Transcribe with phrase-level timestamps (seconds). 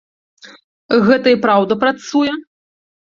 [1.07, 2.33] Гэта і праўда працуе?